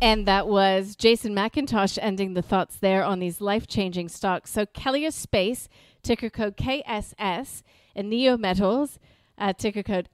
And 0.00 0.26
that 0.26 0.48
was 0.48 0.96
Jason 0.96 1.34
McIntosh 1.34 1.98
ending 2.02 2.34
the 2.34 2.42
thoughts 2.42 2.76
there 2.76 3.02
on 3.04 3.20
these 3.20 3.40
life 3.40 3.66
changing 3.66 4.08
stocks. 4.08 4.50
So, 4.50 4.66
Kleos 4.66 5.14
Space, 5.14 5.68
ticker 6.02 6.28
code 6.28 6.56
KSS, 6.56 7.62
and 7.94 8.12
Neometals, 8.12 8.98
uh, 9.38 9.52
ticker 9.54 9.82
code 9.82 10.08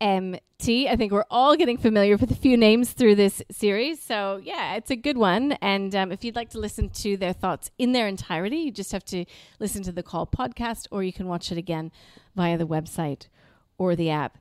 NMT. 0.00 0.88
I 0.88 0.96
think 0.96 1.12
we're 1.12 1.24
all 1.30 1.56
getting 1.56 1.76
familiar 1.76 2.16
with 2.16 2.30
a 2.30 2.34
few 2.34 2.56
names 2.56 2.92
through 2.92 3.14
this 3.14 3.42
series. 3.50 4.02
So, 4.02 4.40
yeah, 4.42 4.74
it's 4.74 4.90
a 4.90 4.96
good 4.96 5.16
one. 5.16 5.52
And 5.62 5.94
um, 5.94 6.12
if 6.12 6.24
you'd 6.24 6.36
like 6.36 6.50
to 6.50 6.58
listen 6.58 6.90
to 6.90 7.16
their 7.16 7.32
thoughts 7.32 7.70
in 7.78 7.92
their 7.92 8.08
entirety, 8.08 8.56
you 8.56 8.72
just 8.72 8.92
have 8.92 9.04
to 9.06 9.24
listen 9.58 9.82
to 9.84 9.92
the 9.92 10.02
call 10.02 10.26
podcast 10.26 10.86
or 10.90 11.02
you 11.02 11.12
can 11.12 11.26
watch 11.26 11.50
it 11.52 11.58
again 11.58 11.92
via 12.34 12.58
the 12.58 12.66
website 12.66 13.28
or 13.78 13.96
the 13.96 14.10
app. 14.10 14.38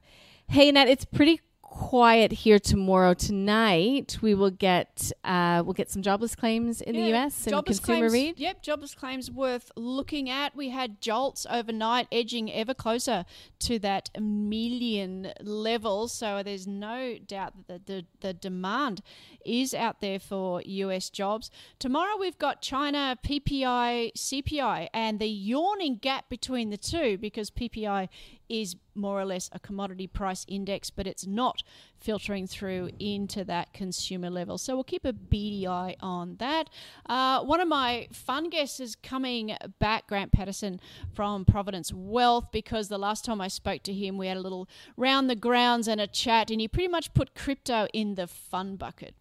Hey, 0.47 0.69
Annette, 0.69 0.87
it's 0.87 1.05
pretty 1.05 1.41
quiet 1.75 2.31
here 2.31 2.57
tomorrow. 2.57 3.13
Tonight 3.13 4.17
we 4.21 4.33
will 4.33 4.49
get 4.49 5.11
uh, 5.25 5.61
we'll 5.65 5.73
get 5.73 5.91
some 5.91 6.01
jobless 6.01 6.33
claims 6.33 6.79
in 6.79 6.95
yeah, 6.95 7.01
the 7.01 7.17
US 7.17 7.47
and 7.47 7.65
consumer 7.65 7.97
claims, 7.97 8.13
read. 8.13 8.39
Yep, 8.39 8.61
jobless 8.61 8.95
claims 8.95 9.29
worth 9.29 9.71
looking 9.75 10.29
at. 10.29 10.55
We 10.55 10.69
had 10.69 11.01
jolts 11.01 11.45
overnight, 11.49 12.07
edging 12.13 12.51
ever 12.51 12.73
closer 12.73 13.25
to 13.59 13.77
that 13.79 14.09
million 14.17 15.33
level. 15.41 16.07
So 16.07 16.41
there's 16.43 16.65
no 16.65 17.17
doubt 17.17 17.67
that 17.67 17.85
the, 17.87 17.93
the, 18.21 18.27
the 18.27 18.33
demand 18.33 19.01
is 19.45 19.73
out 19.73 19.99
there 19.99 20.19
for 20.19 20.61
US 20.65 21.09
jobs. 21.09 21.51
Tomorrow 21.77 22.17
we've 22.17 22.37
got 22.37 22.61
China 22.61 23.17
PPI, 23.21 24.13
CPI, 24.13 24.87
and 24.93 25.19
the 25.19 25.27
yawning 25.27 25.97
gap 25.97 26.29
between 26.29 26.69
the 26.69 26.77
two 26.77 27.17
because 27.17 27.51
PPI 27.51 28.07
is 28.47 28.77
more 28.95 29.19
or 29.19 29.25
less 29.25 29.49
a 29.51 29.59
commodity 29.59 30.07
price 30.07 30.45
index, 30.47 30.89
but 30.89 31.07
it's 31.07 31.27
not 31.27 31.63
filtering 31.99 32.47
through 32.47 32.89
into 32.99 33.43
that 33.43 33.73
consumer 33.73 34.29
level. 34.29 34.57
So 34.57 34.75
we'll 34.75 34.83
keep 34.83 35.05
a 35.05 35.13
beady 35.13 35.67
eye 35.67 35.95
on 35.99 36.35
that. 36.37 36.69
Uh, 37.07 37.43
one 37.43 37.59
of 37.59 37.67
my 37.67 38.07
fun 38.11 38.49
guests 38.49 38.79
is 38.79 38.95
coming 38.95 39.55
back, 39.79 40.07
Grant 40.07 40.31
Patterson 40.31 40.79
from 41.13 41.45
Providence 41.45 41.91
Wealth, 41.93 42.51
because 42.51 42.87
the 42.87 42.97
last 42.97 43.25
time 43.25 43.41
I 43.41 43.47
spoke 43.47 43.83
to 43.83 43.93
him, 43.93 44.17
we 44.17 44.27
had 44.27 44.37
a 44.37 44.41
little 44.41 44.69
round 44.97 45.29
the 45.29 45.35
grounds 45.35 45.87
and 45.87 45.99
a 45.99 46.07
chat, 46.07 46.51
and 46.51 46.61
he 46.61 46.67
pretty 46.67 46.89
much 46.89 47.13
put 47.13 47.35
crypto 47.35 47.87
in 47.93 48.15
the 48.15 48.27
fun 48.27 48.75
bucket. 48.75 49.15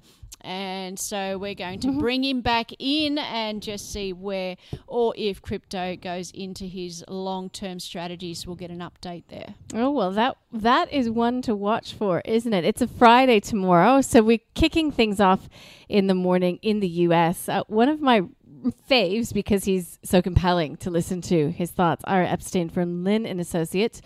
And 0.45 0.99
so 0.99 1.39
we're 1.39 1.55
going 1.55 1.81
to 1.81 1.89
mm-hmm. 1.89 1.99
bring 1.99 2.23
him 2.23 2.41
back 2.43 2.71
in 2.79 3.19
and 3.19 3.63
just 3.63 3.91
see 3.93 4.13
where 4.13 4.57
or 4.87 5.15
if 5.17 5.41
crypto 5.41 5.97
goes 5.97 6.31
into 6.33 6.65
his 6.65 7.03
long-term 7.09 7.81
strategies. 7.81 8.47
We'll 8.47 8.57
get 8.57 8.71
an 8.71 8.81
update 8.81 9.25
there. 9.29 9.55
Oh 9.75 9.91
well, 9.91 10.13
that 10.13 10.37
that 10.53 10.93
is 10.93 11.09
one 11.09 11.41
to 11.43 11.55
watch 11.55 11.95
for, 11.95 12.21
isn't 12.27 12.53
it? 12.53 12.65
It's 12.65 12.83
a 12.83 12.87
Friday 12.87 13.41
tomorrow, 13.41 14.03
so 14.03 14.23
we're 14.23 14.39
kicking 14.55 14.93
things 14.93 15.19
off 15.19 15.49
in 15.89 16.07
the 16.07 16.15
morning 16.15 16.59
in 16.61 16.81
the 16.81 16.89
U.S. 16.89 17.49
Uh, 17.49 17.63
one 17.67 17.89
of 17.89 18.01
my 18.01 18.23
faves 18.91 19.33
because 19.33 19.65
he's 19.65 19.99
so 20.03 20.23
compelling 20.23 20.77
to 20.79 20.91
listen 20.91 21.21
to 21.23 21.51
his 21.51 21.71
thoughts. 21.71 22.05
Ira 22.07 22.29
Epstein 22.29 22.69
from 22.69 23.05
Linn 23.05 23.27
and 23.27 23.41
Associates 23.41 24.01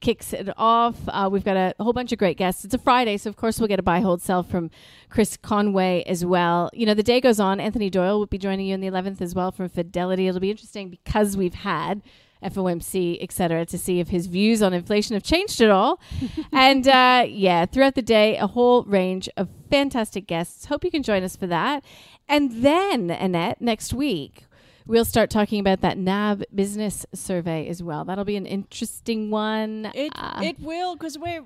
kicks 0.00 0.32
it 0.32 0.48
off. 0.56 0.96
Uh, 1.08 1.28
we've 1.30 1.44
got 1.44 1.56
a, 1.56 1.74
whole 1.82 1.92
bunch 1.92 2.12
of 2.12 2.18
great 2.18 2.36
guests. 2.36 2.64
It's 2.64 2.74
a 2.74 2.78
Friday, 2.78 3.16
so 3.16 3.30
of 3.30 3.36
course 3.36 3.58
we'll 3.58 3.68
get 3.68 3.78
a 3.78 3.82
buy, 3.82 4.00
hold, 4.00 4.22
sell 4.22 4.42
from 4.42 4.70
Chris 5.08 5.36
Conway 5.36 6.04
as 6.06 6.24
well. 6.24 6.70
You 6.72 6.86
know, 6.86 6.94
the 6.94 7.02
day 7.02 7.20
goes 7.20 7.40
on. 7.40 7.60
Anthony 7.60 7.90
Doyle 7.90 8.18
will 8.18 8.26
be 8.26 8.38
joining 8.38 8.66
you 8.66 8.74
in 8.74 8.80
the 8.80 8.88
11th 8.88 9.20
as 9.20 9.34
well 9.34 9.50
from 9.50 9.68
Fidelity. 9.68 10.28
It'll 10.28 10.40
be 10.40 10.50
interesting 10.50 10.90
because 10.90 11.36
we've 11.36 11.54
had 11.54 12.02
FOMC, 12.42 13.18
et 13.20 13.32
cetera, 13.32 13.66
to 13.66 13.78
see 13.78 14.00
if 14.00 14.08
his 14.08 14.26
views 14.26 14.62
on 14.62 14.72
inflation 14.72 15.14
have 15.14 15.22
changed 15.22 15.60
at 15.60 15.70
all. 15.70 16.00
and 16.52 16.86
uh, 16.86 17.24
yeah, 17.28 17.66
throughout 17.66 17.94
the 17.94 18.02
day, 18.02 18.36
a 18.36 18.46
whole 18.46 18.84
range 18.84 19.28
of 19.36 19.48
fantastic 19.70 20.26
guests. 20.26 20.66
Hope 20.66 20.84
you 20.84 20.90
can 20.90 21.02
join 21.02 21.22
us 21.22 21.36
for 21.36 21.46
that. 21.46 21.84
And 22.28 22.62
then, 22.62 23.10
Annette, 23.10 23.60
next 23.60 23.92
week, 23.92 24.44
We'll 24.88 25.04
start 25.04 25.28
talking 25.28 25.60
about 25.60 25.82
that 25.82 25.98
NAB 25.98 26.44
business 26.54 27.04
survey 27.12 27.68
as 27.68 27.82
well. 27.82 28.06
That'll 28.06 28.24
be 28.24 28.36
an 28.36 28.46
interesting 28.46 29.30
one. 29.30 29.90
It, 29.94 30.10
uh, 30.16 30.40
it 30.42 30.58
will 30.60 30.96
because 30.96 31.18
we 31.18 31.40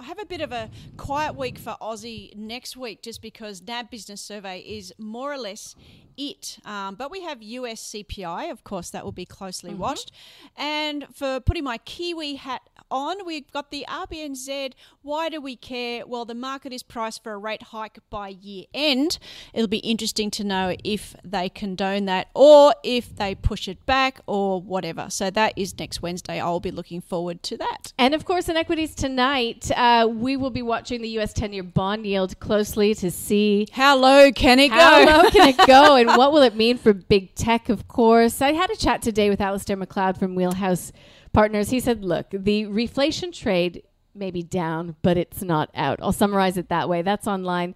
have 0.00 0.18
a 0.18 0.24
bit 0.24 0.40
of 0.40 0.50
a 0.50 0.70
quiet 0.96 1.36
week 1.36 1.58
for 1.58 1.76
Aussie 1.82 2.34
next 2.34 2.74
week 2.74 3.02
just 3.02 3.20
because 3.20 3.60
NAB 3.60 3.90
business 3.90 4.22
survey 4.22 4.60
is 4.60 4.94
more 4.96 5.30
or 5.30 5.36
less 5.36 5.76
it. 6.16 6.58
Um, 6.64 6.94
but 6.94 7.10
we 7.10 7.22
have 7.22 7.42
US 7.42 7.92
CPI, 7.92 8.50
of 8.50 8.64
course, 8.64 8.90
that 8.90 9.04
will 9.04 9.12
be 9.12 9.26
closely 9.26 9.70
mm-hmm. 9.70 9.80
watched. 9.80 10.12
And 10.56 11.06
for 11.14 11.40
putting 11.40 11.64
my 11.64 11.78
Kiwi 11.78 12.36
hat 12.36 12.62
on, 12.90 13.26
we've 13.26 13.50
got 13.50 13.70
the 13.70 13.84
RBNZ. 13.88 14.72
Why 15.02 15.28
do 15.28 15.40
we 15.40 15.56
care? 15.56 16.06
Well, 16.06 16.24
the 16.24 16.34
market 16.34 16.72
is 16.72 16.82
priced 16.82 17.22
for 17.22 17.32
a 17.32 17.38
rate 17.38 17.64
hike 17.64 17.98
by 18.10 18.28
year 18.28 18.64
end. 18.72 19.18
It'll 19.52 19.66
be 19.66 19.78
interesting 19.78 20.30
to 20.32 20.44
know 20.44 20.76
if 20.84 21.14
they 21.24 21.48
condone 21.48 22.06
that 22.06 22.28
or 22.34 22.74
if 22.86 23.16
they 23.16 23.34
push 23.34 23.66
it 23.66 23.84
back 23.84 24.20
or 24.26 24.62
whatever. 24.62 25.08
So 25.10 25.28
that 25.30 25.52
is 25.56 25.76
next 25.78 26.00
Wednesday. 26.02 26.40
I'll 26.40 26.60
be 26.60 26.70
looking 26.70 27.00
forward 27.00 27.42
to 27.44 27.56
that. 27.56 27.92
And 27.98 28.14
of 28.14 28.24
course, 28.24 28.48
in 28.48 28.56
equities 28.56 28.94
tonight, 28.94 29.70
uh, 29.76 30.08
we 30.08 30.36
will 30.36 30.50
be 30.50 30.62
watching 30.62 31.02
the 31.02 31.08
US 31.18 31.32
10 31.32 31.52
year 31.52 31.64
bond 31.64 32.06
yield 32.06 32.38
closely 32.38 32.94
to 32.94 33.10
see 33.10 33.66
how 33.72 33.96
low 33.96 34.30
can 34.30 34.60
it 34.60 34.70
how 34.70 35.04
go? 35.04 35.10
How 35.10 35.22
low 35.22 35.30
can 35.30 35.48
it 35.48 35.66
go? 35.66 35.96
and 35.96 36.08
what 36.08 36.32
will 36.32 36.42
it 36.42 36.54
mean 36.54 36.78
for 36.78 36.92
big 36.92 37.34
tech, 37.34 37.68
of 37.68 37.88
course? 37.88 38.40
I 38.40 38.52
had 38.52 38.70
a 38.70 38.76
chat 38.76 39.02
today 39.02 39.28
with 39.28 39.40
Alistair 39.40 39.76
McLeod 39.76 40.18
from 40.18 40.36
Wheelhouse 40.36 40.92
Partners. 41.32 41.70
He 41.70 41.80
said, 41.80 42.04
look, 42.04 42.30
the 42.30 42.64
reflation 42.66 43.32
trade 43.32 43.82
may 44.14 44.30
be 44.30 44.42
down, 44.42 44.94
but 45.02 45.16
it's 45.16 45.42
not 45.42 45.70
out. 45.74 45.98
I'll 46.00 46.12
summarize 46.12 46.56
it 46.56 46.68
that 46.68 46.88
way. 46.88 47.02
That's 47.02 47.26
online 47.26 47.74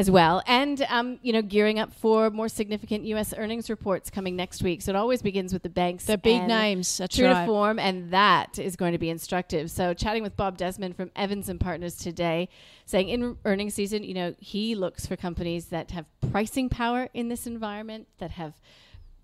as 0.00 0.10
well. 0.10 0.42
And, 0.46 0.80
um, 0.88 1.18
you 1.20 1.30
know, 1.30 1.42
gearing 1.42 1.78
up 1.78 1.92
for 1.92 2.30
more 2.30 2.48
significant 2.48 3.04
U.S. 3.04 3.34
earnings 3.36 3.68
reports 3.68 4.08
coming 4.08 4.34
next 4.34 4.62
week. 4.62 4.80
So 4.80 4.90
it 4.90 4.96
always 4.96 5.20
begins 5.20 5.52
with 5.52 5.62
the 5.62 5.68
banks. 5.68 6.06
The 6.06 6.16
big 6.16 6.44
names. 6.44 6.96
That's 6.96 7.14
true 7.14 7.26
right. 7.26 7.42
to 7.42 7.46
form, 7.46 7.78
and 7.78 8.10
that 8.10 8.58
is 8.58 8.76
going 8.76 8.92
to 8.92 8.98
be 8.98 9.10
instructive. 9.10 9.70
So 9.70 9.92
chatting 9.92 10.22
with 10.22 10.38
Bob 10.38 10.56
Desmond 10.56 10.96
from 10.96 11.10
Evans 11.14 11.50
and 11.50 11.60
Partners 11.60 11.96
today, 11.96 12.48
saying 12.86 13.10
in 13.10 13.36
earnings 13.44 13.74
season, 13.74 14.02
you 14.02 14.14
know, 14.14 14.34
he 14.38 14.74
looks 14.74 15.06
for 15.06 15.16
companies 15.16 15.66
that 15.66 15.90
have 15.90 16.06
pricing 16.32 16.70
power 16.70 17.10
in 17.12 17.28
this 17.28 17.46
environment, 17.46 18.08
that 18.18 18.30
have 18.30 18.54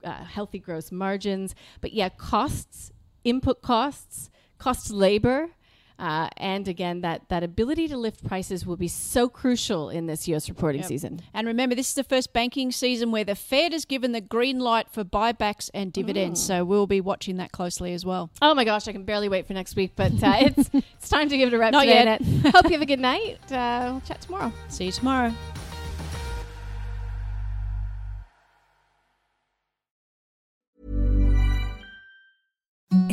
uh, 0.04 0.25
healthy 0.25 0.59
gross 0.59 0.92
margins. 0.92 1.54
But 1.80 1.95
yeah, 1.95 2.11
costs, 2.11 2.92
input 3.25 3.62
costs, 3.62 4.28
cost 4.59 4.90
labor 4.90 5.49
Uh, 5.99 6.29
and 6.37 6.69
again, 6.69 7.00
that, 7.00 7.29
that 7.29 7.43
ability 7.43 7.88
to 7.88 7.97
lift 7.97 8.25
prices 8.25 8.67
will 8.67 8.76
be 8.76 8.88
so 8.88 9.29
crucial 9.29 9.88
in 9.88 10.07
this 10.07 10.29
US 10.29 10.49
reporting 10.49 10.83
Yep. 10.83 10.88
season. 10.88 11.21
And 11.33 11.47
remember, 11.47 11.75
this 11.75 11.88
is 11.88 11.95
the 11.95 12.05
first 12.05 12.33
banking 12.33 12.71
season 12.71 13.11
where 13.11 13.25
the 13.25 13.35
Fed 13.35 13.73
has 13.73 13.85
given 13.85 14.12
the 14.12 14.21
green 14.21 14.59
light 14.59 14.91
for 14.91 15.05
buybacks 15.05 15.71
and 15.73 15.93
dividends. 15.93 16.43
So 16.43 16.65
we'll 16.65 16.87
be 16.87 17.00
watching 17.00 17.38
that 17.38 17.53
closely 17.53 17.95
as 17.95 18.05
well. 18.05 18.31
Oh 18.43 18.55
my 18.55 18.65
gosh, 18.65 18.87
I 18.88 18.93
can 18.93 19.05
barely 19.05 19.29
wait 19.29 19.47
for 19.47 19.55
next 19.55 19.75
week, 19.76 19.93
but 19.97 20.12
uh, 20.23 20.35
it's 20.41 20.71
it's 20.73 21.09
time 21.09 21.29
to 21.31 21.37
give 21.38 21.49
it 21.53 21.55
a 21.57 21.59
wrap 21.59 21.73
Not 21.73 21.83
today. 21.85 22.05
yet. 22.05 22.23
Hope 22.55 22.65
you 22.67 22.73
have 22.73 22.83
a 22.83 22.87
good 22.87 23.00
night. 23.00 23.38
Uh, 23.50 23.88
we'll 23.93 24.00
chat 24.03 24.21
tomorrow. 24.21 24.53
See 24.69 24.87
you 24.87 24.93
tomorrow. 24.93 25.33